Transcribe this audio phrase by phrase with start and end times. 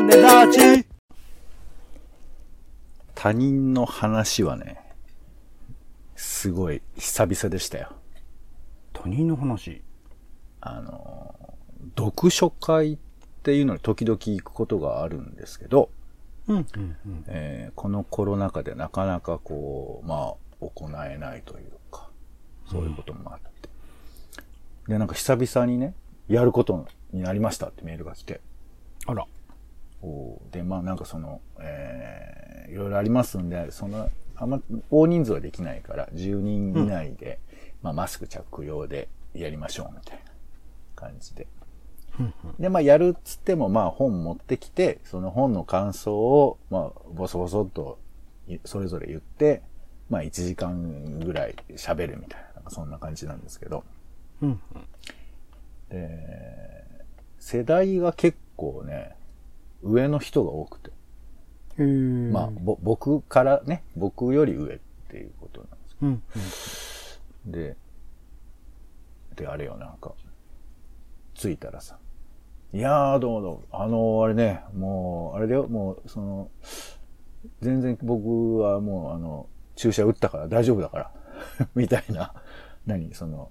[0.00, 0.86] 種立ち
[3.16, 4.80] 他人の話はね、
[6.14, 7.90] すごい久々でしたよ。
[8.92, 9.82] 他人の話？
[10.60, 11.34] あの、
[11.96, 12.98] 読書会っ
[13.42, 15.90] ていうのに時々行くことがあるんですけど、
[16.46, 17.24] うん、うん、うん。
[17.26, 22.08] えーこのコロナ禍でなかなかこう、まあ、行えないというか、
[22.70, 23.68] そういうこともあって。
[24.86, 25.94] で、なんか久々にね、
[26.28, 28.40] やることになりましたってメールが来て、
[29.06, 29.26] あら。
[30.50, 37.40] で、まあなんかその、えーいろいろありますんで、その、あんま大人数はできないから、10人以内で、
[37.82, 40.22] まあマスク着用でやりましょうみたいな
[40.94, 41.46] 感じで。
[42.58, 47.98] で、まあやるっつっても、まあ本持ってきて、その本の感想を、まあボソボソっと
[48.46, 49.62] いそれぞれ言って、
[50.10, 53.84] まあ1時間ぐらい喋るみたいな、なんかそんな感じなんですけど。
[54.42, 54.60] うん、
[55.88, 56.84] で、
[57.38, 59.16] 世代が結構ね、
[59.82, 60.90] 上の人が多くて。
[62.32, 66.22] まあ、ぼ、僕からね、僕より上っていうことなんですうん、
[67.46, 67.52] うん。
[67.52, 67.76] で、
[69.36, 70.12] で、あれよ、なんか、
[71.34, 71.98] 着いたらさ、
[72.72, 76.50] いやー、どうもどうも、あのーあれね、もう、あれだよ、もう、その、
[77.60, 81.12] 全然僕はもう、あの、注射打ったから大丈夫だから、
[81.74, 82.34] みたいな、
[82.84, 83.50] 何、その、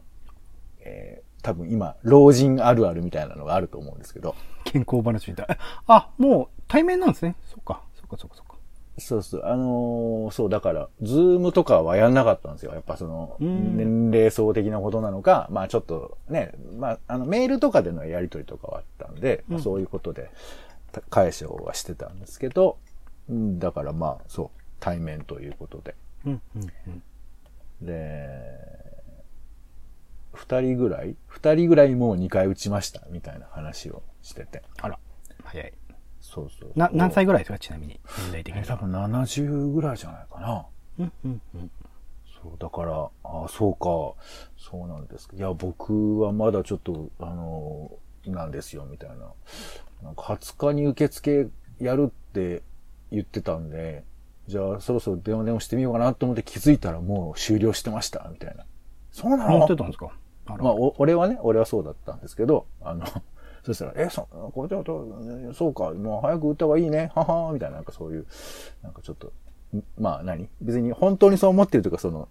[0.81, 5.47] えー、多分今、老人あるあるみたいなのがあると思うんですけど、健康話みたい。
[5.87, 7.37] あ、もう対面なんですね。
[7.45, 8.55] そっか、そっか、そっか、そっか。
[8.97, 9.45] そうそう。
[9.45, 12.73] あのーそう、だから、ズームとかはやんなかったんですよ。
[12.73, 20.29] やっぱその、うん年齢層的なことなのか、まあちょっとね、まあ、あの、メールとかでのやりとりとかはあったんで、まあそういうことで、
[20.91, 22.77] た解消はしてたんですけど、
[23.29, 25.95] うんだからまあ、そう、対面ということで。
[26.25, 27.03] うん、うん、うん。
[27.85, 28.86] で、
[30.37, 31.15] 二人ぐらい？
[31.27, 34.63] 二人ぐらいもう2回打ちました、みたいな話をしてて。
[34.81, 34.99] あら、
[35.43, 35.73] 早い。
[36.21, 37.99] そうそうな、何歳ぐらいですか、ちなみに。
[38.25, 38.65] 年代的には。
[38.65, 40.65] え多分70ぐらいじゃないかな。
[40.99, 41.71] うん、うん、うん。
[42.41, 44.13] そう、だから、ああ、そうか、
[44.57, 45.35] そうなんですか。
[45.35, 47.91] いや、僕はまだちょっと、あの、
[48.25, 49.15] なんですよ、みたいな。
[50.03, 51.47] なんか20日に受付
[51.79, 52.61] やるって
[53.11, 54.03] 言ってたんで、
[54.47, 58.65] じゃあそろそろ電話電話してみようかなと思って気づいたらもう終了してました、みたいな。
[59.11, 59.57] そうなの？
[59.59, 60.11] 持ってたんですか？
[60.47, 60.63] あら。
[60.63, 63.05] まあ、お俺はね、俺はそうだったんですけど、あの、
[63.63, 65.07] そしたら、え、そ、これちょっと、
[65.49, 68.25] えそうか、もう早く打った方がいいね、ははーみたいな、なんかそういう、
[68.81, 69.33] なんかちょっと、
[69.75, 70.47] んまあ何？
[70.61, 72.29] 別に本当にそう思ってるとか、その、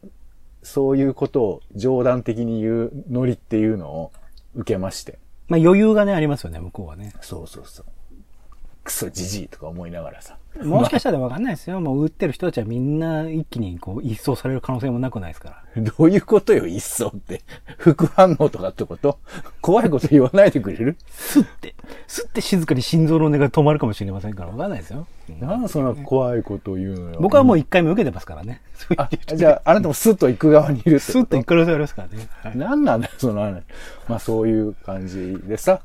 [0.63, 4.13] そういうことを冗談的に言うノリっていうのを
[4.55, 5.19] 受けまして。
[5.49, 7.13] まあ余裕がね、ありますよね、向こうはね。
[7.21, 7.87] そうそうそう。
[8.87, 10.37] クソじじいとか思いながらさ。
[10.63, 11.81] もしかしたらわかんないですよ。
[11.81, 15.83] もう打ってる人たちはみんな一気にこう一掃される可能性もなくないですから。
[15.83, 17.43] どういうことよ、一層って。
[17.79, 19.19] 副反応とかってこと？
[19.61, 20.97] 怖いこと言わないでくれる？
[21.09, 21.75] スッて、
[22.07, 25.07] スッて静かに心臓の音が止まるかもしれませんからわかんないですよ。
[25.41, 27.19] なんでそんな怖いこと言うのよ。
[27.21, 28.63] 僕はもう一回目受けてますからね。
[28.97, 31.01] あ、じゃあ、あなたもスッと行く側にいるってこと？
[31.01, 32.29] スッと行く可能性ありますからね。
[32.43, 33.63] はい何なんだよ、その話。
[34.09, 35.81] まあそういう感じでさ、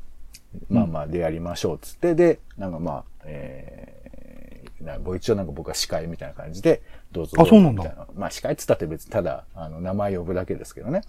[0.68, 6.82] まあまあでやりましょうっつって、で、なんかまあ、えー、な一応なんか僕は司会みたいな感じで、
[7.12, 7.36] どうぞ。
[7.40, 7.82] あそうなんだ。
[7.84, 11.02] みたいまあ司会っつったって別にただ、あの、名前呼ぶだけですけどね。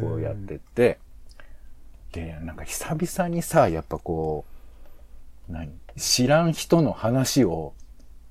[0.00, 0.98] こうやってって、
[2.12, 4.44] で、なんか久々にさ、やっぱこ
[5.48, 5.70] う、何？
[5.96, 7.74] 知らん人の話を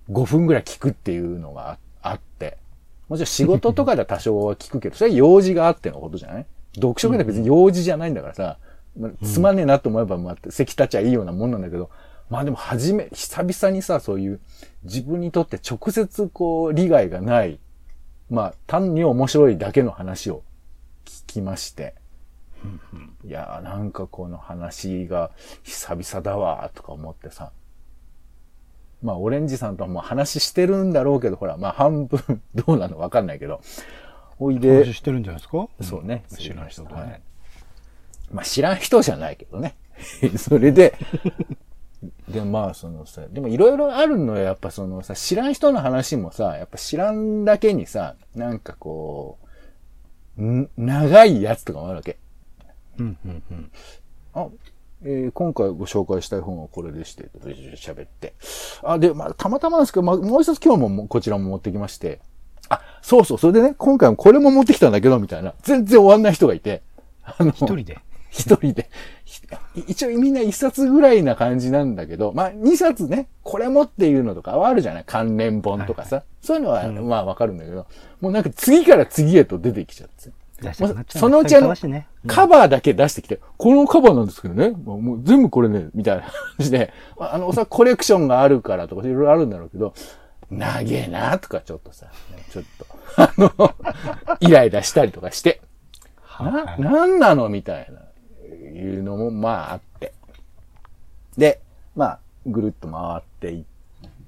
[0.09, 2.57] 5分ぐらい聞くっていうのがああって、
[3.09, 6.45] もちろん仕事とかでは多少は聞くけど、それは用事があってのことじゃない？
[6.75, 8.57] 読書会では別に用事じゃないんだからさ、
[8.97, 11.89] まあつまんねえなと思えば、まあ、席立ちゃいいようなもんなんだけど、
[12.29, 14.39] まあでも初め、久々にさ、そういう
[14.83, 17.59] 自分にとって直接こう、利害がない、
[18.29, 20.43] まあ単に面白いだけの話を
[21.05, 21.95] 聞きまして、
[23.25, 25.31] いやーなんかこの話が
[25.63, 27.51] 久々だわーとか思ってさ、
[29.01, 33.61] まあ、オレンジさんとはもう話してるんだろうけど、ほら、まあ、半分どうなのわかんないけど。
[34.37, 35.67] おいで話、してるんじゃないですか？
[35.81, 36.23] そうね。
[36.37, 37.21] 知らん人とはいね。
[38.31, 39.75] まあ、知らん人じゃないけどね。
[40.37, 40.95] それで、
[42.27, 44.43] で、まあ、そのさ、でもいろいろあるのよ。
[44.43, 49.37] やっぱそのさ、知らん人の話もさ、やっぱ知らんだけにさ、なんかこ
[50.37, 52.17] う、ん長いやつとかもあるわけ。
[52.97, 53.71] うん、うん、うん。
[54.33, 54.47] あ、
[55.03, 57.29] えー今回ご紹介したい本はこれでして、
[57.75, 58.33] 喋って。
[58.83, 62.19] あ、で、まあ、たまたまなんですけど、まあ、もう一つ今日ももこちらも持ってきまして。
[62.69, 65.53] あ、そうそう、それでね、今回もこれも持ってきたんだけど、みたいな。
[65.61, 66.81] 全然終わんない人がいて。
[67.23, 67.99] あの、一人で？
[68.31, 68.89] 一人で。
[69.25, 69.41] ひ
[69.87, 75.03] 一応みんな一冊ぐらいな感じなんだけど、まあ二冊ね、これもっていうのとかはあるじゃない？
[75.05, 76.23] 関連本とかさ。
[76.41, 77.85] そういうのは、まあわかるんだけど、
[78.19, 80.31] もうなんか次から次へと出てきちゃって。
[81.09, 81.75] そのうちあの
[82.27, 89.95] カバーだけ出してきて、このカバーなんですけどね、もうもう全部これね、みたいな感じで、あの、おそらくコレクションがあるからとかいろいろあるんだろうけど、
[90.51, 92.07] 長えなとかちょっとさ、
[92.51, 92.85] ちょっと、
[93.15, 93.73] あの、
[94.39, 95.61] イライラしたりとかして、
[96.39, 97.49] な、なんなの？
[97.49, 98.01] みたいな、
[98.71, 100.13] いうのも、まああって。
[101.37, 101.61] で、
[101.95, 103.63] まあ、ぐるっと回っていっ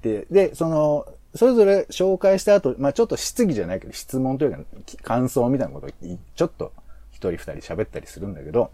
[0.00, 6.72] て、で、その、それぞれ紹介した後、まあちょっと質疑じゃないけど、質問というか、き感想みたいなことをいちょっと
[7.10, 8.70] 一人二人喋ったりするんだけど、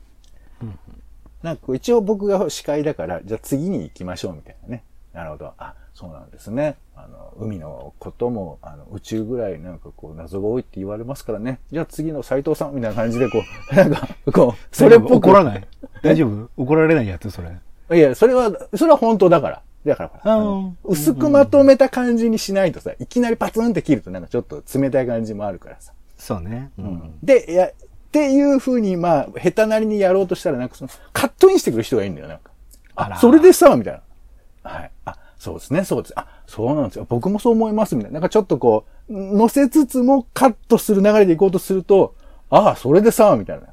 [1.43, 4.85] なんかこう一応僕が司会だから、じゃあ次に行きましょうみたいなね。
[5.15, 5.55] なるほど。
[5.57, 6.77] あ、そうなんですね。
[6.97, 11.61] あの、海のことも、あの、宇宙ぐらいなんかこう謎が多いって言われますからね。
[11.71, 15.29] じゃあ次の斎藤さんみたいな感じでこう、 なんか、こう、それっぽく。
[15.29, 15.67] 怒らない？
[16.03, 16.49] 大丈夫？
[16.63, 17.51] 怒られないやつ、それ。
[17.99, 19.63] いや、それは、それは本当だから。
[19.85, 25.93] だからあのうん薄くまとめた感じにしないとさ、いきなりパツンって切るとなんかちょっと冷たい感じもあるからさ。
[26.19, 26.71] そうね。
[26.79, 27.19] うん。
[27.23, 27.73] で、いや、っ
[28.13, 32.51] ていう風に、まあ、下手なりにやろうとしたら、なんかその、カットインしてくる人がいいんだよ、なんか。
[32.97, 34.71] あ、あらそれでさ、みたいな。
[34.71, 34.91] はい。
[35.07, 36.13] あ、そうですね、そうです。
[36.17, 37.07] あ、そうなんですよ。
[37.09, 38.21] 僕もそう思います、みたいな。
[38.21, 42.15] なんかちょっとこう、乗せつつもカットする流れでいこうとすると、
[42.51, 43.67] ああ、それでさ、みたいな。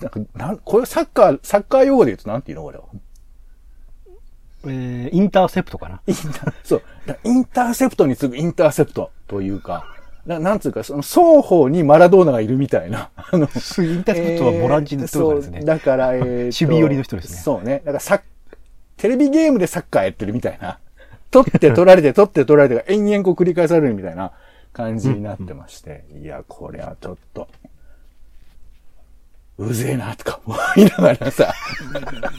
[0.00, 2.84] なんか、なんこれサッカー、サッカー用語で言うとなんていうのこれは？
[4.64, 6.00] えー、インターセプトかな。
[6.06, 6.82] インター、そう。
[7.06, 9.84] だインターセプトに次ぐインターセプトというか、
[10.24, 13.10] ななんつうか、その双方にマラドーナがいるみたいな。
[13.16, 13.50] あの、イン
[14.04, 15.58] ターセプトはボランチの人ですね。
[15.60, 17.78] そう、だから、えーと守備寄りの人ですねそうね。
[17.78, 18.20] だからサッ、
[19.00, 20.78] テレビゲームでサッカーやってるみたいな。
[21.32, 24.32] 取って取られて、取って取られてが延々こう繰り返されるみたいな
[24.74, 26.04] 感じになってまして。
[26.20, 27.48] いや、これはちょっと、
[29.56, 31.54] うぜえな、とか思いながらさ。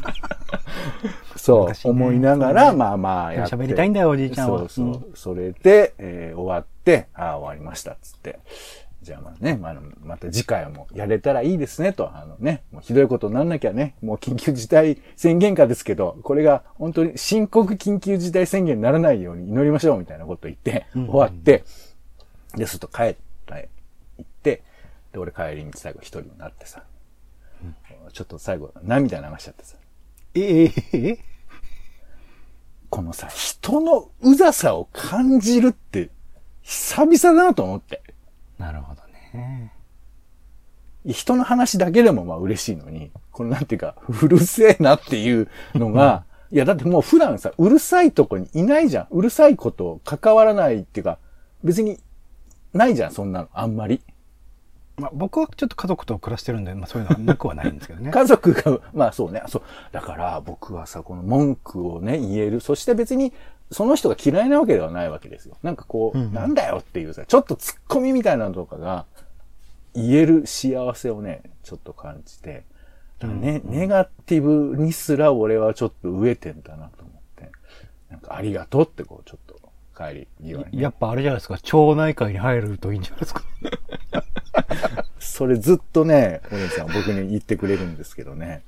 [1.36, 3.56] そう、ね思いながら、まあまあやって。
[3.56, 4.86] 喋りたいんだよおじいちゃんはそうそう。
[4.86, 8.38] うんそれで、えー終わって、ああ、終わりました、つって。
[9.02, 12.16] じゃあまあね、まあ、また次回はもうやれたらいいですね、と。
[12.16, 21.64] あのね、もうひどいことになんなきゃね、もう緊急事態宣言下ですけど、これが本当に深刻緊急事態宣言にならないように祈りましょう、みたいなこと言って、終わって、
[22.56, 23.16] で、すると帰っ
[23.48, 23.70] て
[24.18, 24.64] 行って、
[25.12, 26.84] で、俺帰り道最後一人になってさ、
[28.14, 29.78] ちょっと最後涙流しちゃってさ、
[30.36, 31.20] えー、え？
[32.90, 36.10] このさ、人のうざさを感じるって、
[36.62, 38.01] 久々だなと思って。
[41.06, 49.08] 人の話だけでもまあ嬉しいのに、このなんていうか、うるせえなっていうのが、いやだってもう普段さ、うるさいとこにいないじゃん。
[49.10, 51.18] うるさいこと関わらないっていうか、
[51.64, 52.00] 別に
[52.74, 53.50] ないじゃん、そんなの。
[53.54, 54.02] あんまり。
[54.98, 58.12] まあ、僕はちょっと家族と暮らしてるんで、まあそういうのはなくはないんですけどね。
[58.14, 59.42] 家族が、まあそうね。
[59.48, 59.64] そう。
[59.92, 62.60] だから僕はさ、この文句をね、言える。
[62.60, 63.34] そして別に、
[63.72, 65.58] その人が嫌いなわけではないわけですよ。
[65.64, 69.06] なんかこう、うんうんなんだよっていうさ、ちょっと突っ込みみたいなのとかが、
[69.94, 72.64] 言える幸せをね、ちょっと感じて。
[73.24, 77.52] ね、ネガティブにすら俺はちょっと飢えてんだなと思って。
[78.10, 79.62] なんかありがとうってこう、ちょっと
[79.96, 83.44] 帰り際にね、やっぱあれじゃないですか、町内会に入るといいんじゃないですか。
[85.20, 88.64] それずっとね、お姉さん僕に言ってくれるんですけどね。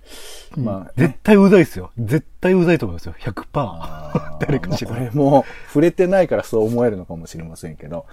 [0.56, 1.91] まあ、絶対うざいですよ。
[1.97, 3.15] 絶対うざいと思いますよ。
[3.19, 3.45] 100%。
[3.53, 8.06] あー 誰かしらまあこれも触れてないからそう思えるのかもしれませんけど、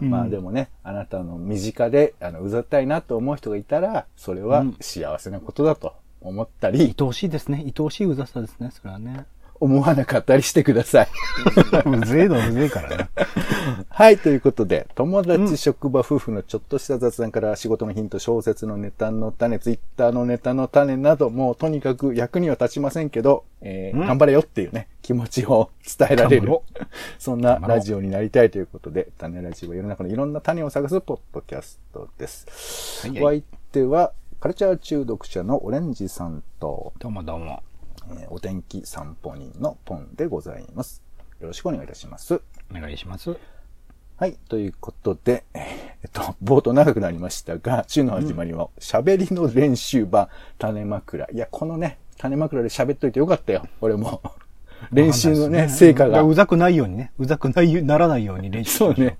[0.00, 7.62] うんまあでもね、あなたの身近で、あの、うざったいなと思う人がいたら、それは幸せなことだと思ったり、愛おしいですね。
[7.64, 8.70] 愛おしいうざさですね。
[8.72, 9.26] それはね。
[9.60, 11.08] 思わなかったりしてください。
[11.84, 13.08] うぜえのぜえからね。
[13.88, 26.60] はい、ということで、友達、職場、夫婦のちょっとした雑談から仕事のヒント、小説のネタの種、ツイッターのネタの種など、もうとにかく役には立ちませんけど、えーうん頑張れよっていうね、気持ちを伝えられる。
[27.18, 33.06] そんなラジオになりたいということで、種ラジオは世の中のいろんな種を探すポッドキャストです。
[33.08, 37.62] はいお相手は、カルチャー中毒者のオレンジさんと、どうもどうも。
[38.10, 41.02] えーお天気散歩人のポンでございます。
[41.40, 42.34] よろしくお願いいたします。
[42.70, 43.36] お願いします。
[44.18, 44.36] はい。
[44.48, 45.58] ということで、え
[46.08, 51.26] っと、冒頭長くなりましたが、週の始まりは、喋、りの練習場、種枕。
[51.32, 53.66] いや、このね、種枕で喋っといてよかったよ。
[53.80, 54.22] 俺も。
[54.92, 56.22] 練習のね、成果が。
[56.22, 57.12] うざくないようにね。
[57.18, 59.18] うざくないよならないように練習そうね。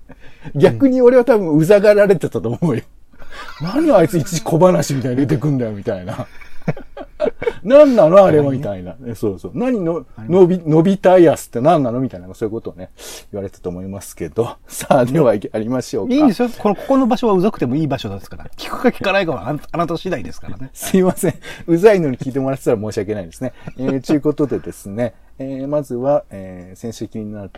[0.55, 2.83] 逆に俺は多分うざがられてたと思うよ。
[3.61, 6.27] 何あいついちいち小話みたいに出てくんだよ、みたいな。
[7.67, 8.23] 何なの？
[8.23, 8.95] あれは、みたいな。
[8.95, 9.51] ねそうそう。
[9.53, 11.99] 何の、伸び、伸びたいやつって何なの？
[11.99, 12.91] みたいな、そういうことをね、
[13.31, 14.55] 言われてたと思いますけど。
[14.67, 16.13] さあ、では、やりましょうか。
[16.13, 16.49] いいんですよ。
[16.49, 18.45] この、ここの場所はうざくてもいい場所ですから。
[18.55, 20.69] 聞くか聞かないかはあなあなた次第ですからね。
[20.73, 21.33] すいません。
[21.67, 23.53] うざいのに聞いてもらってたら申し訳ないですね。
[23.77, 27.51] えー、ということでですね、えー、まずは、えー、先週気になっっ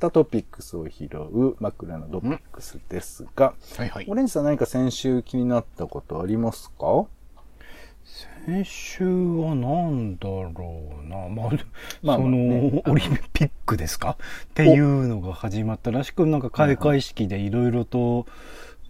[0.00, 7.04] たトピックスを拾う枕のトピックスですが、はいはいオレンジさん何か先週気になったことありますか？
[8.50, 10.50] 先週はなんだろ
[11.04, 11.16] うな。
[11.28, 11.50] まあ、
[12.02, 14.16] まあその、ねオリンピックですか？
[14.46, 18.26] っていうのが始まったらしく、なんか開会式でいろいろと、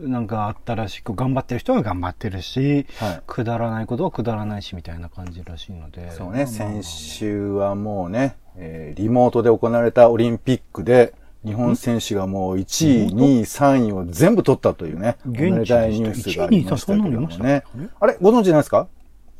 [0.00, 3.20] なんかあったらしく、頑張ってる人は頑張ってるし、はい。
[3.26, 6.10] くだらないことはくだらないし、みたいな感じらしいので。
[6.12, 11.12] そうね、先週はもうね、えーリモートで行われたオリンピックで、
[11.44, 15.74] 日本選手がもう1位、リモート？2位、3位を全部取ったというね、現地でした？
[15.76, 17.44] たいニュースがありましたけど1位2位3位そんなのいもました？
[17.44, 17.88] ねえ。
[18.00, 18.16] あれ？
[18.22, 18.88] ご存知ないですか？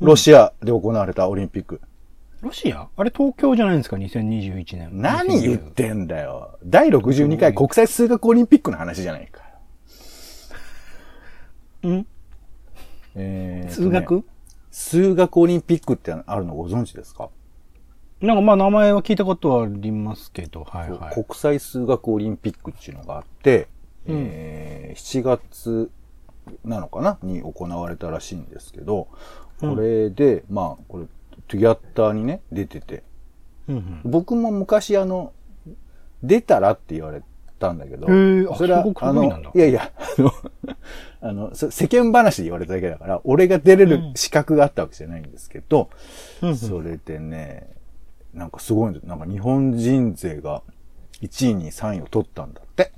[0.01, 1.81] ロシアで行われたオリンピック。
[2.41, 2.89] ロシア？
[2.97, 4.91] あれ東京じゃないんですか ?2021 年。
[4.95, 6.59] 何言ってんだよ。
[6.65, 9.43] 第62回国際数学オリンピックの話じゃないか。
[11.83, 12.07] うん
[13.15, 14.25] えー数学？
[14.71, 17.29] 数学オリンピックってあるのご存知ですか、
[18.23, 21.15] なんかまあ名前は聞いたことはありますけど、はいはい。
[21.15, 23.69] 国際数学オリンピックっていうのがあって、
[24.07, 25.91] うんえー7月
[26.65, 27.19] なのかな？
[27.23, 29.09] に行われたらしいんですけど、
[29.61, 31.07] これで、まあ、これ、
[31.49, 33.03] トゥギャッターにね、出てて、
[33.69, 35.33] うんうん僕も昔あの、
[36.23, 37.23] 出たらって言われ
[37.59, 38.07] たんだけど、
[38.57, 40.33] それはあのいやいや、あの、
[41.21, 45.91] あの、そ世間話で言われただけだから、俺が出れる資格があったわけじゃないんですけど、
[46.43, 47.69] うんうんそれでね、
[48.35, 50.63] なんかすごいんですなんか日本人勢が
[51.21, 52.93] 1位に3位を取ったんだって。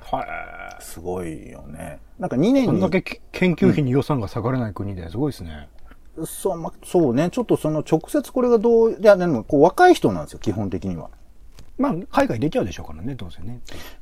[0.00, 2.00] はすごいよね。
[2.18, 2.66] なんか2年い。
[2.66, 5.68] こんだけ研究費に予算が下がらない国ですごいですね。
[6.24, 11.10] そう、ま、そうね、ちょっとその直接これがどう、いや、でもこう若い人なんですよ、基本的には。
[11.78, 13.60] まあ、海外出ちゃうでしょうからね、どうせね。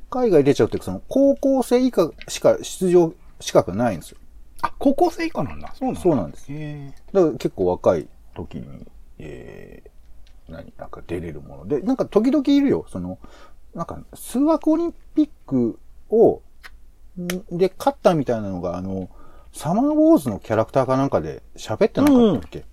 [0.09, 4.17] 海外出ちゃうっていうか、その高校生以下しか出場資格ないんですよ。
[4.61, 5.73] あ、高校生以下なんだ。
[5.73, 6.01] そうなんだ。
[6.01, 8.85] そうなんですへだから結構若い時に、
[9.19, 13.17] えー、何、なんか出れるもので、なんか時々いるよ、その、
[13.73, 16.41] なんか数学オリンピックを、
[17.17, 19.09] んで勝ったみたいなのが、あの、
[19.53, 22.65] サマーウォーズのキャラクターかなんかで喋ってなかったっけ、え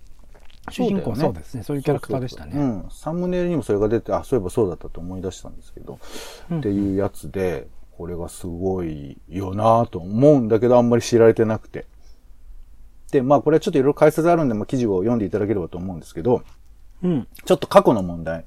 [0.71, 1.63] 主人公はそうですね。
[1.63, 2.51] そういうキャラクターでしたね。
[2.53, 2.89] そうそううん。
[2.89, 5.99] サムネイルにもそれが出て、あ、そういえばそうだったと思い出したんですけど、
[6.51, 7.67] うんっていうやつで、
[7.97, 11.85] これがすごいよなぁと思うんだけど、あんまり知られてなくて。
[13.11, 16.43] で、まあこれはちょっといろいろ解説あるんで、まあ記事を読んでいただければと思うんですけど、
[17.03, 17.27] うん。
[17.45, 18.45] ちょっと過去の問題、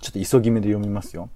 [0.00, 1.30] ちょっと急ぎ目で読みますよ。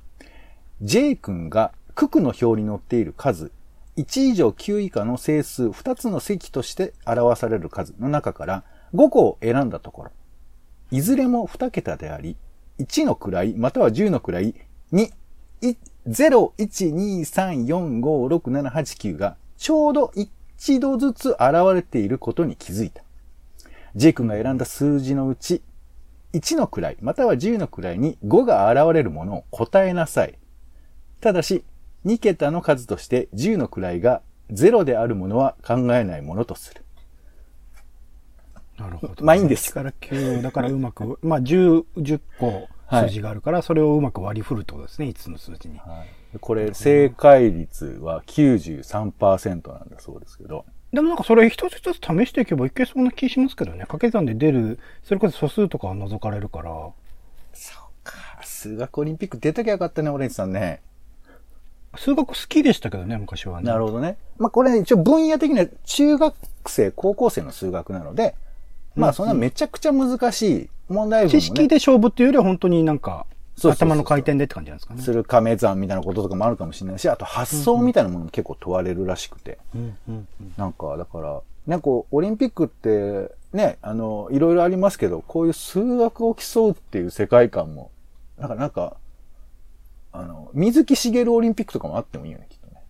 [0.82, 3.52] J 君が九九の表に載っている数、
[4.00, 8.64] 1以上9以下の整数2つの積として表される数の中から
[8.94, 10.10] 5個を選んだところ、
[10.90, 12.36] いずれも2桁であり、
[12.78, 14.54] 1の位または10の位
[14.90, 15.10] に、
[15.60, 15.74] 0、
[16.06, 21.40] 1、2、3、4、5、6、7、8、9がちょうど一度ずつ現
[21.74, 23.02] れていることに気づいた。
[23.96, 25.62] J 君が選んだ数字のうち、
[26.32, 30.38] 1の位、または10の位に5が現れるものを答えなさい。
[31.20, 31.64] ただし、
[32.06, 36.84] 2桁の数として10の位が0であるものは考えないものとする。
[38.78, 39.24] なるほど。
[39.24, 45.78] まあいいんです1から9、だからうまく、 まあ10、10個数字があるから、それをうまく割り振るってことですね、5つの数字に。
[46.40, 50.64] これ、正解率は93%なんだそうですけど。
[50.92, 53.80] でもなんかそれ一つ一つ試していけばいけそうな気しますけどね。
[53.80, 56.70] 掛け算で出る、それこそ素数とかは除かれるから。
[57.52, 58.16] そうか。
[58.42, 60.80] 数学オリンピック出ときゃよかったね、オレンジさんね。
[61.96, 63.66] 数学好きでしたけどね、昔はね。
[63.66, 64.16] なるほどね。
[64.38, 66.34] まあこれ一応分野的には中学
[66.66, 68.34] 生、高校生の数学なので、
[68.94, 71.40] まあそんなめちゃくちゃ難しい問題文もね。
[71.40, 73.26] 知識で勝負っていうよりは本当になんか、
[73.62, 75.02] 頭の回転でって感じなんですかね。
[75.02, 79.58] する亀算みたいなこととかもあるかもしれないし、あと発想みたいなものも結構問われるらしくて。
[79.74, 87.90] うんうんうんなんか、だから、なんかオリンピックってね、あの、いろいろありますけど、こういう数学を競うっていう世界観も、
[88.38, 88.96] なんか、なんか、
[90.12, 92.82] あの、水木しげるオリンピックとかもあってもいいよね、きっとね。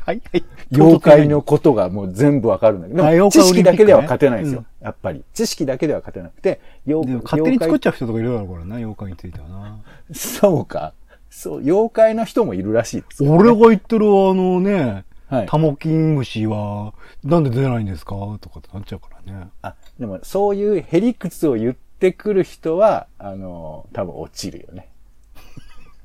[0.04, 0.44] はいはい。
[0.72, 4.64] 妖怪のことがもう全部わかるんだけど、あでも知識だけでは勝てないんですよ。
[4.80, 5.24] やっぱり。
[5.34, 9.78] 知識だけでは勝てなくて、妖でも勝手に作っ妖ちゃう人とかいるだろうからな、妖怪についてはな。
[10.08, 10.92] 怪 そうか。
[11.30, 19.48] そう、妖怪の人もいるらしいですよ、俺が言ってるあのね、はいタモキンムシは、なんで出ないんですかとかってなっちゃうからね。
[19.62, 24.89] あ、でもそういうへりくつを言ってくる人は、あの、多分落ちるよね。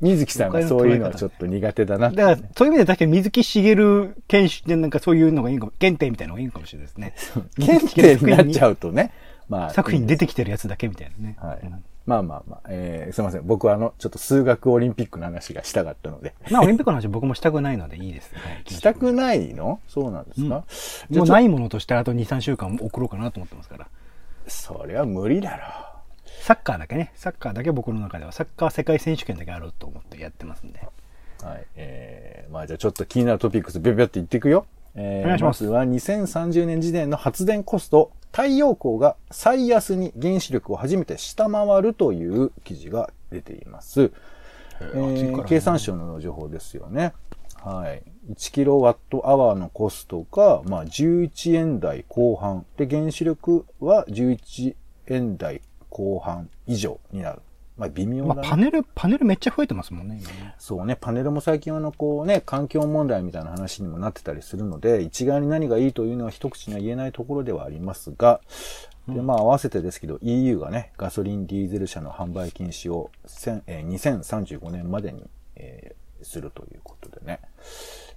[0.02, 7.14] 水木さんがそういうのはちょっと苦手だなって、だから、そういう意味で確かに水木しげる研修でなんかそういうのがいいかも、検定みたいなのがいいかもしれないですね。
[7.58, 9.12] 検定になっちゃうとね。
[9.48, 9.70] まあ。
[9.72, 11.38] 作品に出てきてるやつだけみたいなね。
[11.40, 11.84] はいうん。
[12.06, 13.48] まあまあまあ、えー、すいません。
[13.48, 16.36] 僕はあの、ちょっと数学オリンピックの話がしたかったので。
[16.52, 18.32] まあ、オリンピックの話僕もしたくないのでいいです。
[18.36, 19.80] は いしたくないの？
[19.88, 20.66] そうなんですか、
[21.10, 23.88] じゃもうないものとしてあと2、3週間送ろうかなと思ってますから。
[24.48, 25.64] それは無理だろ
[26.46, 30.80] サッカーだけね、サッカーだけ僕の中では、サッカー世界選手権だけあると思ってやってますんで。
[31.42, 31.66] はい。
[31.76, 34.68] えー、まあじゃあちょっと気になるトピックス、ビョビョって言っていくよ。
[34.94, 44.12] えー、お願いしますずは2030年時点の発電コスト、太陽光が最安に原子力を初めて下回るという記事が出ています。
[44.82, 47.14] えー経産省の情報ですよね。
[47.64, 48.04] はい。
[48.34, 52.68] 1キロワットアワーのコストが、まあ、11円台後半。
[52.78, 54.76] で、原子力は11
[55.08, 55.64] 円台
[55.96, 57.42] 後半以上になる。
[57.78, 58.42] まあ、微妙だね。
[58.42, 60.56] まあ、パネル、パネルめっちゃ増えてますもんね、今ね。
[60.60, 68.42] そうね、パネルも最近あの、こうね、環境問題みたいな話にもなってたりするので、一概に何がいいというのは一口には言えないところではありますが、
[69.08, 75.24] で、まあ合わせてですけど、EU がね、ガソリン、ディーゼル車の販売禁止を1000えー2035年までに、
[75.56, 77.40] えーするということでね。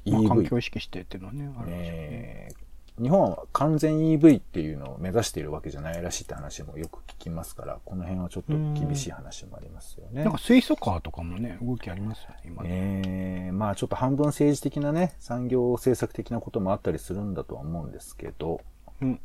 [0.06, 1.92] まあ、環境意識してっていうのはね、あるんですよね。
[1.92, 2.67] えー
[3.00, 10.24] 日本は完全 EV っていうのを目指しているわけじゃないらしいって話もよく聞きますから、この辺はちょっと厳しい話もありますよね。
[10.24, 12.68] なんか水素カーとかもね、動きありますよね、今ね。
[13.06, 18.60] えーまあちょっと半分政治的なね、産業政策的なこともあったりするんだとは思うんですけど、
[19.00, 19.20] うん。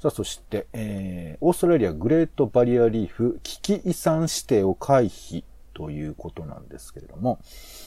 [0.00, 5.44] さあそして、えーオーストラリアグレートバリアリーフ危機遺産指定を回避
[5.78, 7.38] ということなんですけれども、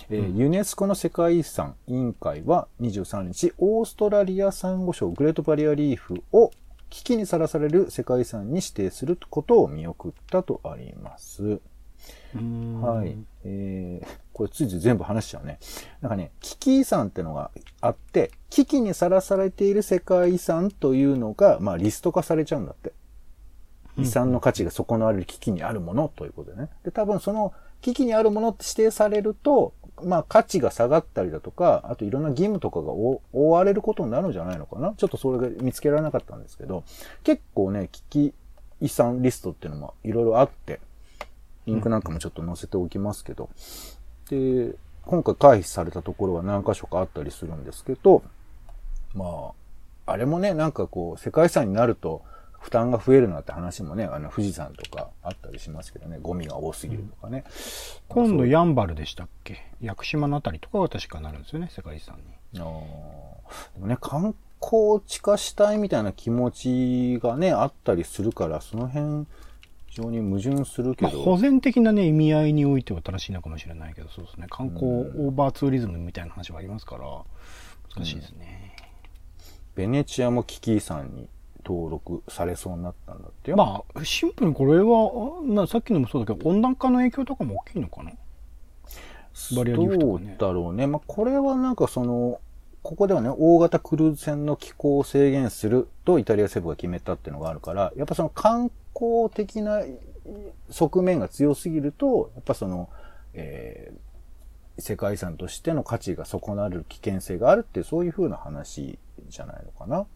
[0.09, 6.51] えーユネスコの世界遺産委員会は23日、オーストラリアサンゴ礁グレートバリアリーフを
[6.89, 11.59] 危機にさらされる世界遺産に指定することを見送ったとあります。
[12.33, 13.17] うんはい。
[13.43, 15.59] えー、これついつい全部話しちゃうね。
[15.99, 22.93] なんかね、危機遺産ってのがあって、危機にさらされている世界遺産というのが、まあリスト化されちゃうんだって。
[23.97, 26.69] 遺産の価値が損なわれる危機にあるものということでね。
[26.83, 29.73] で、多分その危機にあるものって指定されると、
[30.03, 34.93] まあ価値が下がったりだとか、あといろんな義務とかが負負われることになるんじゃないのかな？
[34.97, 36.83] ちょっとそれが見つけられなかったんですけど、
[37.23, 38.33] 結構ね、危機
[38.79, 40.79] 遺産リストっていうのもいろいろあって、
[41.67, 43.49] リンクなんかもちょっと載せておきますけど、
[44.29, 44.73] で、
[45.05, 48.23] 今回回避されたところは何箇所かあったりするんですけど、
[49.13, 49.51] ま
[50.07, 52.23] あ、あれもね、なんかこう、世界遺産になると
[52.61, 57.43] 負担が増えるなって話もね、あの、富士山とかあったりしますけどね、ゴミが多すぎるとかね。
[58.07, 59.65] 今度ヤンバルでしたっけ？
[59.81, 62.17] 屋久島のあたりとかが確かなるんですよね、世界遺産
[62.53, 62.59] に。
[62.59, 69.25] あーでもね、観光地化したいみたいな気持ちがね、あったりするから、その辺、
[69.87, 71.23] 非常に矛盾するけまあ、ど。
[71.23, 74.45] 保全的なね、意味合いにおいては正しいのかもしれないけど、そうですね。
[74.49, 77.05] 観光オーバーツーリズムみたいな話はありますから、
[77.95, 78.75] 難しいですね。
[79.73, 81.27] ベネチアも危機遺産に
[81.65, 83.57] 登録されそうになったんだってよ。
[83.57, 88.11] まあ、シンプルにこれは、あまあ、さっきのもそうだけど、温暖化の影響とかも大きいのかな？
[89.55, 90.21] バリアリーフとどう。
[90.37, 90.87] だろうね。
[90.87, 92.39] まあ、これはなんかその、
[92.83, 99.81] ここではね、大型クルーズ船の寄港を制限するとイタリア政府が決めたっていうのがあるから、やっぱその観光的な
[100.69, 102.89] 側面が強すぎると、やっぱその、
[103.33, 103.99] えー
[104.79, 108.97] 世界遺産としての価値が損なわれる危険性があるってそういう風な話
[109.27, 110.07] じゃないのかな。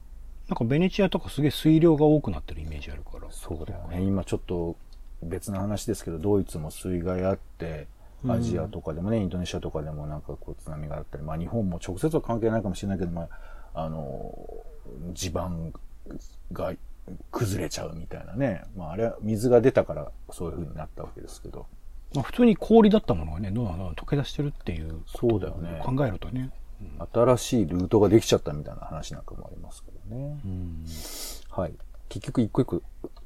[0.48, 3.28] なんかベネチアとかすげえ水量が多くなってるイメージあるから。
[3.32, 4.02] そうだよね。
[4.02, 4.76] 今ちょっと
[5.24, 7.88] 別の話ですけど、ドイツも水害あって、
[8.28, 13.30] アジアとかでもね、インドネシアとかでもなんかこう津波があったり、まあ日本も直接は関係ないかもしれないけど、まあ、
[13.74, 14.34] あの、
[15.14, 15.74] 地盤
[16.52, 16.74] が
[17.32, 18.64] 崩れちゃうみたいなね。
[18.76, 21.66] まああれは水が出たからそういう風になったわけですけど。
[22.14, 26.52] まあ、普通に氷だったものがね、どんど溶け出してるっていうそうだよね考えるとね。
[27.12, 30.40] 新しいルートができちゃったみたいな話なんかもありますけどね。
[30.46, 30.86] うん
[31.50, 31.74] はい。
[32.10, 32.82] 結局一個一個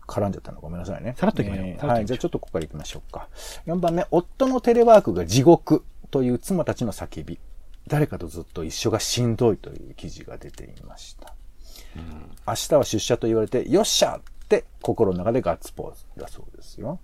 [0.07, 1.15] 絡んじゃったのごめんなさいね。
[1.17, 2.05] さらっといきましょうはい。
[2.05, 3.27] じゃあちょっとここから行きましょうか。
[3.67, 7.39] 4番目、夫のテレワークが地獄という妻たちの叫び。
[7.87, 11.33] 誰かとずっと一緒がしんどいという記事が出ていました。
[12.47, 16.99] 明日は出社と言われて、よっしゃって心の中でガッツポーズだそうですよ。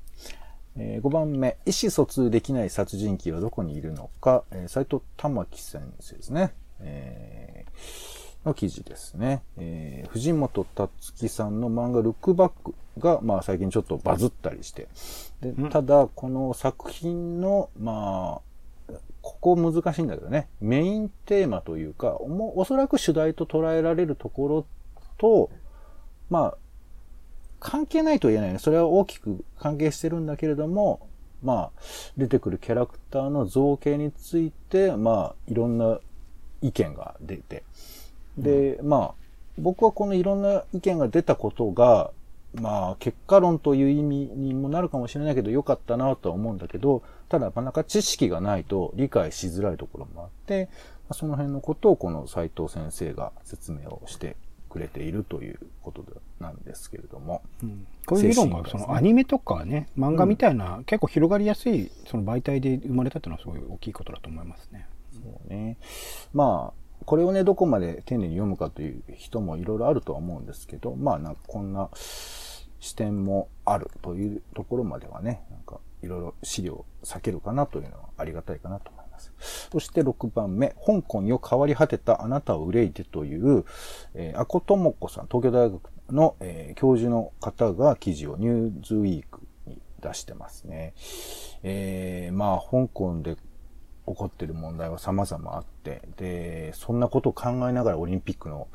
[0.77, 6.53] え5番目、意思疎通できない殺人鬼はどこにいるのか、えー、斉藤玉木先生ですね。
[6.81, 8.14] えー
[8.45, 9.41] の記事ですね。
[9.57, 14.87] えー藤本達樹さんの漫画ルックバックが、まあ最近ちょっとバズったりして。
[15.41, 18.39] で、ただ、この作品の、ま
[18.89, 24.65] あ、ここ難しいんだけどね、メインテーマというか、おもおそらく主題と捉えられるところ
[25.17, 25.49] と、
[26.29, 26.57] まあ、
[27.59, 28.59] 関係ないとは言えないね。
[28.59, 31.07] それは大きく関係してるんだけれども、
[31.41, 31.81] まあ、
[32.15, 35.99] 出てくるキャラクターの造形について、まあ、いろんな
[36.61, 37.63] 意見が出て。
[38.37, 39.13] で、まあ、
[39.57, 42.11] 僕はこのいろんな意見が出たことが、
[42.53, 50.69] まあ、結果論という意味にもなるかもしれないけど、良かったなとは思うんだけど、ただ、なかなか知識がないと理解しづらいところもあって、
[51.07, 54.35] まあその辺のことをこの斉藤先生が説明をして
[54.69, 57.41] くれているということでなんでですけれども。
[57.63, 64.87] うんこういう議論がそのアニメとかね、漫画みたいな、結構広がりやすいその媒体で生まれたっていうのはすごい大きいことだと思いますね。
[65.11, 65.77] そうね。
[66.33, 71.89] まあ、これをね、どこまで丁寧に読むかという人もいろいろあるとは思うんですけど、まあ、なんかこんな
[72.79, 79.31] 視点もあるというところまではね、なんかいろいろ資料を避けるかなというのはありがたいかなと思います。
[79.71, 83.65] そして6番目、香港よ変わり果てたあなたを憂いてという、
[84.13, 85.81] えー、アコトモコさん、東京大学
[86.11, 90.93] の、えー教授の方が記事をニューズウィークに出してますね。
[91.63, 93.37] えー、まあ、香港で
[94.07, 98.67] 起こってる問題は様々あって、で、そんなことを考えながらオリンピックの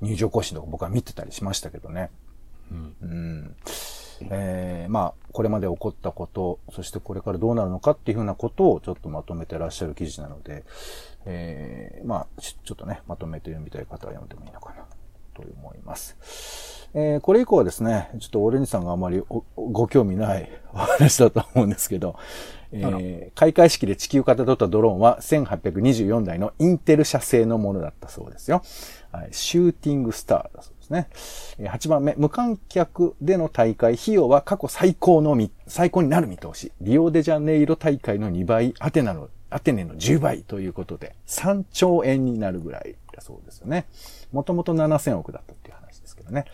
[0.00, 2.10] 入場行進とか僕は見てたりしましたけどね。
[2.70, 2.96] うん。
[3.02, 3.56] うん。
[4.30, 10.64] えーまあ、これまで起こったこと、そしてこれからどうなるのかっていうふうなことをちょっとまとめてらっしゃる記事なので、
[11.26, 14.84] えーまあ、ちちょっとね、まとめて読みたい方は読んでもいいのかな、
[15.34, 16.16] と思います。
[16.94, 19.20] えーこれ以降はですね、ちょっとオレンジさんがあまり
[19.56, 22.16] ご興味ないお話だと思うんですけど、
[22.74, 28.62] えー開会式で地球かたどったドローンは1824台のインテル社製のものだったそうですよ。
[29.12, 31.08] はい、シューティングスターだそうですね。
[31.68, 36.72] 8番目、無観客での大会、費用は過去最高のみ、最高になる見通し。
[36.80, 43.86] リオデジャネイロ大会の2倍、アテナの、アテネの10倍ということで、3兆円になるぐらいだそうですよね。
[44.32, 45.83] もともと7000億だったっていう話
[46.14, 46.44] ですけどね。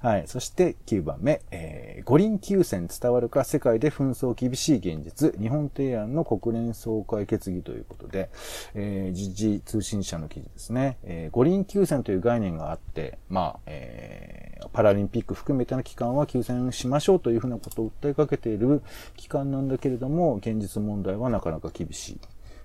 [0.00, 0.24] はい。
[0.26, 8.30] そして9番目、えー五輪休戦伝わるか世界で紛争厳しい現実、日本提案の国連総会決議ということで、
[8.74, 10.98] えー時事通信社の記事ですね。
[11.04, 18.82] えー五輪休戦という概念があって、まあ、えーパラリンピック含めての期間は休戦しましょうというふうなことを訴えかけている
[19.16, 22.20] 期間なんだけれども、現実問題はなかなか厳しい。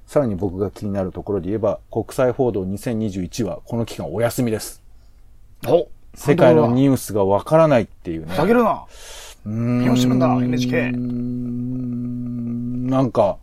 [0.05, 4.81] さらに僕が気になるところで言えば、国際報道2021はこの期間お休みです。
[5.67, 5.87] お
[6.19, 8.35] 世界のニュースがわからないっていうね。
[8.35, 8.83] 下げるな
[9.45, 13.37] うーん何をしてるんだ NHK うーんなんか、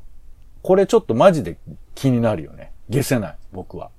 [0.62, 1.56] これちょっとマジで
[1.94, 2.72] 気になるよね。
[2.90, 3.90] 消せない、僕は。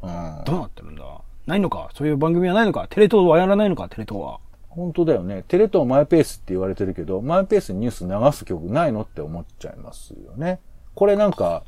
[0.00, 0.44] うん。
[0.46, 1.04] どうなってるんだ？
[1.46, 1.90] ないのか？
[1.94, 2.86] そういう番組はないのか？
[2.88, 3.90] テレ東はやらないのか？
[3.90, 4.40] テレ東は。
[4.70, 5.44] 本当だよね。
[5.46, 10.58] テレ東マイペースって言われてるけど、マイペースにニュース流す曲ないのって思っちゃいますよね。
[10.94, 11.64] これなんか、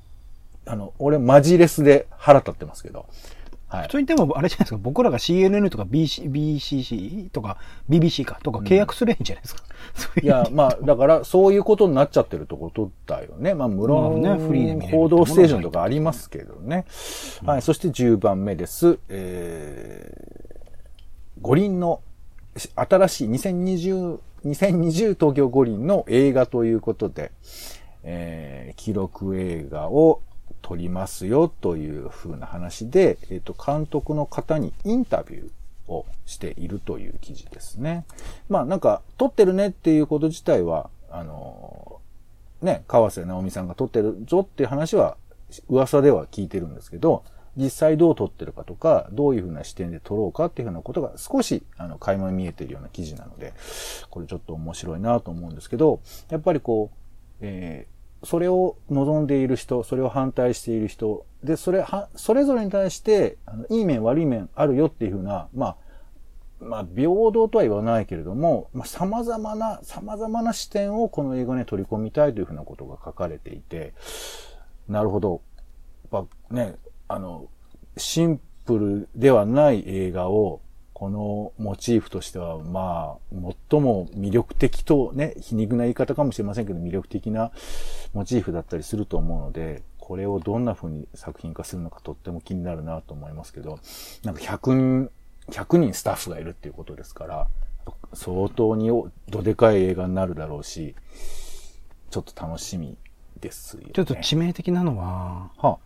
[0.64, 3.05] あの、俺マジレスで腹立ってますけど。
[3.75, 3.89] はい。
[3.91, 7.59] そう言っても、あれじゃないですか、僕らが CNN とか BC BCC とか
[7.91, 9.63] BBC かとか契約すればいいんじゃないですか。
[9.95, 13.55] そういういや、まあ、だから、そういうことになっちゃってるとことだよね。
[13.55, 16.85] まあ、無論、まあねフリーで報道ステーションとかありますけどね。
[17.45, 18.99] はい、そして10番目です。
[19.09, 22.01] えー、五輪の、
[22.77, 27.33] 新しい2020、2020東京五輪の映画ということで、
[28.05, 30.21] えー、記録映画を
[30.64, 38.07] 撮りますよという風な話で、えっ、と、監督の方にインタビューをしているという記事ですね。
[38.48, 42.00] まあなんか、撮ってるねっていうこと自体は、あの
[42.62, 45.18] ね、川瀬直美さんが撮ってるぞっていう話は、
[45.68, 47.24] 噂では聞いてるんですけど、
[47.59, 53.53] 実際どう撮ってるかとか、どういうふうな視点で撮ろうかっていうふうなことが少し、あの、垣間見えてるような記事なので、
[54.09, 56.00] これちょっと面白いなと思うんですけど、
[56.31, 56.96] やっぱりこう、
[57.42, 57.93] えー
[58.25, 65.77] それを望んでいる人、それを反対している人、で、それ、は、それぞれに対して、あのいい面、悪い面あるよっていうふうな、まあ、
[66.61, 73.93] まあ、平等とは言わないけれども、まあ、様々な、様々な視点をこの映画に取り込みたいというふうなことが書かれていて、
[74.89, 75.43] なるほど。
[76.13, 76.77] やっぱね、
[77.09, 77.49] あの、
[77.97, 80.61] シンプルではない映画を、
[80.94, 83.37] このモチーフとしては、まあ、
[83.70, 87.50] 最も魅力的とね、皮肉な言い方かもしれませんけど、魅力的な
[88.12, 93.80] モチーフだったりすると思うので、これをどんな風に作品化するのかとっても気になるなと思いますけど、
[94.22, 95.11] なんか100人、
[95.50, 97.48] 100人スタッフがいるっていうことですから、
[98.12, 100.94] 相当におどでかい映画になるだろうし、
[102.11, 102.96] ちょっと楽しみ
[103.40, 103.90] ですよね。
[103.92, 105.78] ちょっと致命的なのは、はあ、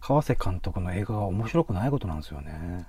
[0.00, 2.86] 川瀬監督の映画が面白くないことなんですよね。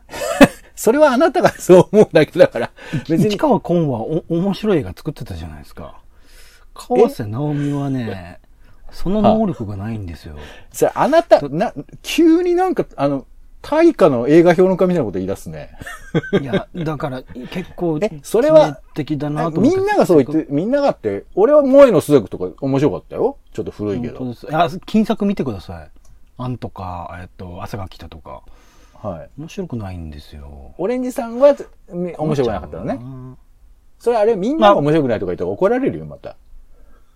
[0.78, 2.72] それはあなたがそう思うだけだから、
[3.10, 3.38] 別に市。
[3.38, 5.96] 川崑はお面白い映画作ってたじゃないですか。
[6.76, 8.40] 川瀬直美はね、
[8.92, 10.38] その能力がないんですよ。
[10.72, 13.26] それあなた、な、急になんか、あの、
[13.64, 15.72] 大化の映画評論家みたいなこと言い出すね。
[16.40, 18.20] いや、だから結構、え？
[18.22, 19.60] それは的だなと。
[19.60, 23.38] みんながそう言って、みんながって、俺は萌えの数学とか面白かったよ。
[23.52, 24.20] ちょっと古いけど。
[24.20, 24.56] 本当です。
[24.56, 25.90] あ、金作見てください。
[26.38, 28.44] アンとか、えっと、朝が来たとか。
[29.02, 29.30] はい。
[29.40, 30.74] 面白くないんですよ。
[30.78, 31.56] オレンジさんは、
[31.92, 33.00] み面白くなかったのね。
[34.00, 36.36] それあれみんなが面白くないとか言ったら怒られるよ、また。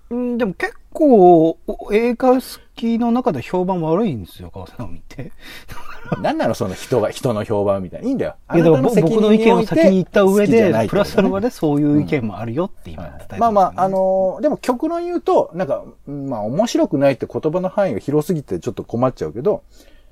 [0.09, 2.41] うん、でも結構、お映画好
[2.75, 5.31] きの中で評判悪いんですよ、川瀬直美って。
[6.21, 8.07] なんなのその人が、人の評判みたいな。
[8.07, 8.35] いいんだよ。
[8.53, 19.63] いや、でもぼ僕の意見を先に言った上で、ねプラスアルファでそういう意見もあるよって今伝えてますよねまあまあ、あ、のーでも極論言うと、なんか、まあ面白くないって言葉の範囲が広すぎてちょっと困っちゃうけど、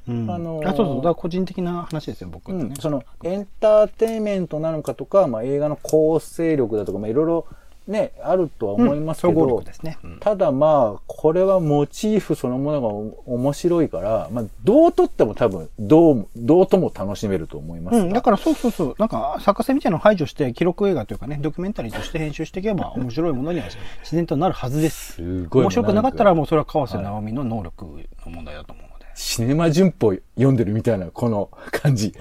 [0.09, 2.73] うん、あのーあそうそう、だ個人的な話ですよ、僕うん。
[2.75, 7.45] そのエンターテインメントなのかとか、まあ映画の構成力だとか、まあいろいろ
[7.89, 9.63] ね、あるとは思いますけど。
[10.03, 18.03] うんただまあ、これはモチーフそのものがお面白いから、まあ、どうとっても多分、どう、どうとも楽しめると思いますが。
[18.03, 18.95] うん、だからそうそうそう。
[18.99, 23.65] なんか、作家性みたいなのを排除して、記録映画というかね、ドキュメンタリーとして編集していけば、面白いものには
[24.01, 25.13] 自然となるはずです。
[25.13, 25.63] すごい。
[25.63, 28.88] 面白くなかったら、もうそれは川瀬直美の能力の問題だと思う。
[29.19, 32.13] シネマ旬報読んでるみたいな、この感じ。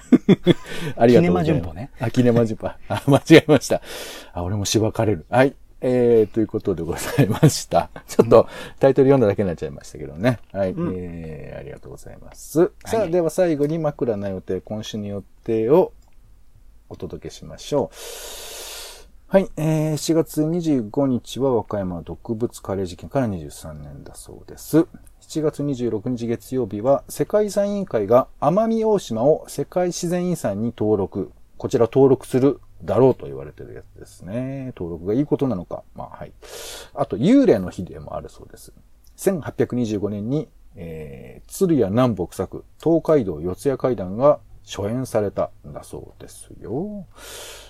[0.97, 1.61] ありがとうございます。
[1.61, 1.91] キネマ旬報ね。
[1.97, 2.67] あ、キネマ旬報。
[2.67, 3.81] あ、間違えました。
[4.33, 5.25] あ、俺もしばかれる。
[5.29, 5.55] はい。
[5.79, 7.89] えー、ということでございました。
[8.05, 8.49] ちょっと
[8.81, 10.39] タイトル読んだだけになっちゃいましたけどね。
[10.51, 10.71] はい。
[10.71, 12.69] うんえー、ありがとうございます。
[12.83, 15.93] さあ、では最後に枕な予定、今週の予定を
[16.89, 17.95] お届けしましょう。
[19.31, 24.85] はい、えー、7月25日は和歌山毒物カレー事件から23年だそうです。
[25.29, 34.73] 7月26日月曜日は世界遺産委員会が奄美大島を世界自然遺産に登録、こちら登録するだろうと言われてるやつですね。
[34.75, 35.83] 登録がいいことなのか。
[35.93, 36.33] まあはい。
[36.95, 38.73] あと、幽霊の日でもあるそうです。
[39.17, 47.05] 1825年に、えー、鶴屋南北作、東海道四谷階段が初演されたんだそうですよ。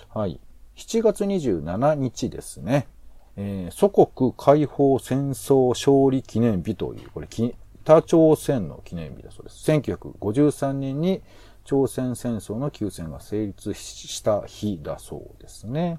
[0.08, 0.40] はい。
[0.76, 2.88] 7月27日ですね。
[3.36, 9.70] えー祖国解放戦争勝利記念日という、これ、北朝鮮の記念日だそうです。
[9.70, 11.22] 1953年に
[11.64, 15.98] 朝鮮戦争の休戦が成立した日だそうですね。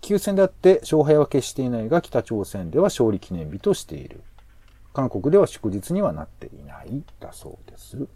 [0.00, 4.22] 休戦であって勝敗は決していないが、北朝鮮では勝利記念日としている。
[4.92, 8.06] 韓国では祝日にはなっていないだそうです。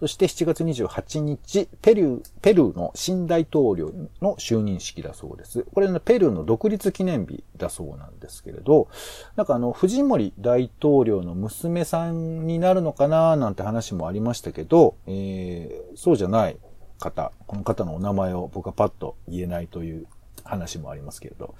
[0.00, 3.92] そして7月28日、ペルー、ペルーの新大統領
[4.22, 5.66] の就任式だそうです。
[5.74, 8.88] これね、ペルーの独立記念日だそうなんですけれど、
[9.36, 16.56] なんかあの、藤森大統領の娘さんになるのかななんて話もありましたけど、えー、そうじゃない
[16.98, 20.06] 方、この方のお名前を僕はパッと言えないという
[20.44, 21.54] 話もありますけれど、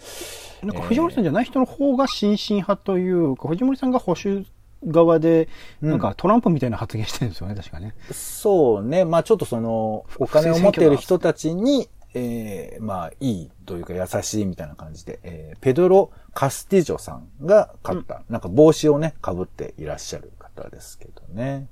[0.63, 4.47] なんか藤森さんじゃない人の方が新進派というか、藤森さんが保守
[4.87, 5.49] 側で、
[5.81, 7.95] なんかトランプみたいな発言してるんですよね、確かね。
[8.13, 9.05] そうね。
[9.05, 21.69] まあちょっとその、お金を持っている人たちに、えー、まあいいというか優しいみたいな感じで、えー、ペドロ・カスティジョさんが勝った、なんか帽子をね、被っていらっしゃる方ですけどね。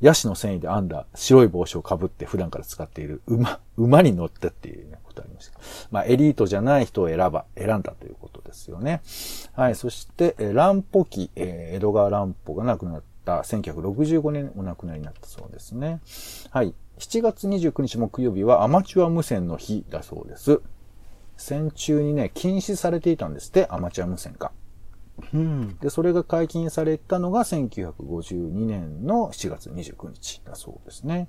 [0.00, 5.58] ヤシの繊維で編んだ白い帽子を被って普段から使っている馬、馬に乗ったっていう、ね、ことありました。
[5.90, 9.02] まあエリートじゃない人を選ば、選んだということですよね。
[9.52, 9.74] はい。
[9.74, 16.00] そして、えー乱歩記、えー江戸川乱歩が亡くなった1965年お亡くなりになったそうですね。
[16.50, 16.74] はい。
[16.98, 20.60] 7月29日木曜日はアマチュア無線の日だそうです。
[21.36, 24.52] 戦中にね、禁止されていたんですって、アマチュア無線が。
[25.32, 25.76] うん。
[25.78, 31.28] で、それが解禁されたのが1952年の7月29日だそうですね。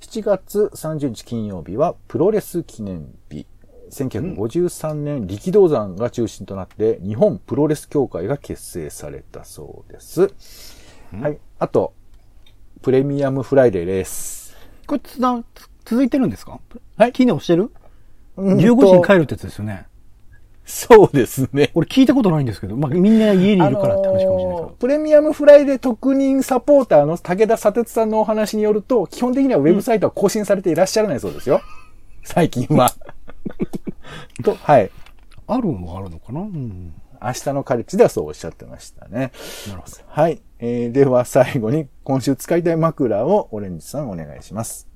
[0.00, 3.46] 7月30日金曜日はプロレス記念日。
[3.92, 10.30] 1953年力道山が中心となって日本プロレス協会が結成されたそうです。
[11.20, 11.38] はい。
[11.58, 11.92] あと、
[12.80, 14.56] プレミアムフライデーです。
[14.86, 16.58] これつな、つ続いてるんですか？
[16.96, 17.70] はい機能してる？
[18.36, 19.86] うん ?15 時に帰るってやつですよね。
[20.64, 21.70] そうですね。
[21.74, 24.76] 俺聞いたことないんですけど、まあみんな家にいるからって話かもしれないですけあのーど。
[24.78, 31.60] プレミアムフライデー特任サポーターの武田砂鉄さんのお話によると、基本的にはウェブサイトは更新されていらっしゃらないそうですよ。
[32.24, 32.90] 最近は。
[34.42, 34.90] と、はい。
[35.46, 36.40] あるのはあるのかな？
[36.40, 36.94] うん。
[37.24, 39.32] 明日のカレッジではそうおっしゃってましたね。
[39.68, 39.96] なるほど。
[40.08, 40.42] はい。
[40.58, 44.88] えー、では最後に今週使いたい枕をオレンジさんお願いします。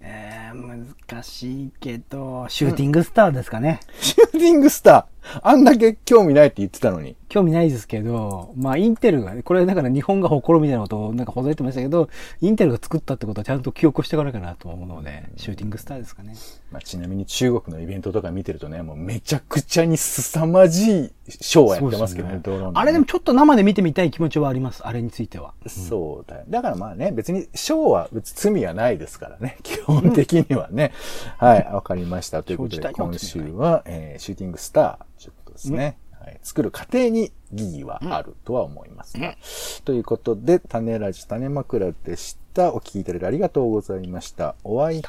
[0.00, 3.80] えー、難しいけど、シューティングスターですかね。
[4.00, 5.17] シューティングスター。
[5.42, 7.16] あんだけ興味ないって言ってたのに。
[7.28, 12.08] 興味ないですけど、まあ、インテルがね、これだから日本が誇るみたいなことをなんかほざいてましたけど、
[12.40, 16.34] インテルが作ったってことはちゃんと記憶してからかなと思うので、シューティングスターですかね。
[16.72, 25.52] まあ、ちなみに中国のイベントとか見てるとね、もうめちゃくちゃに凄まじいショーをやってますけどね、ドローンでねあれでもちょっと生で見てみたい気持ちはあります、あれについては。
[25.66, 26.44] そうだよ。
[26.48, 29.58] だからまあね、別にショーは別に罪はないですからね。
[29.62, 30.92] 基本的にはね。
[31.36, 32.42] はい、わかりました。
[32.42, 35.17] ということで、今週は、えーシューティングスター、
[35.58, 35.98] ですね。
[36.12, 39.36] はい、作る過程に疑義はあるとは思いますが。
[39.84, 42.74] ということで、種ラジ種枕でした。
[42.74, 44.54] お聞きいただいてありがとうございました。
[44.64, 45.02] お相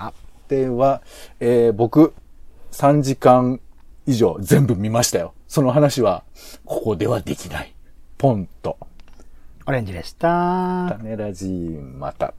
[0.47, 1.01] 手は、
[1.39, 2.13] えー僕、
[2.71, 3.59] 3時間
[4.05, 5.33] 以上、全部見ましたよ。
[5.47, 6.23] その話は、
[6.65, 7.73] ここではできない。
[8.17, 8.77] ポンと。
[9.65, 10.95] オレンジでした。
[10.97, 12.33] 種ラジ、また。